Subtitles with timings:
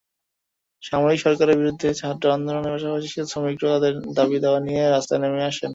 [0.83, 5.69] সামরিক সরকারের বিরুদ্ধে ছাত্র আন্দোলনের পাশাপাশি শ্রমিকেরাও তাঁদের দাবি-দাওয়া নিয়ে রাস্তায় নেমে আসেন।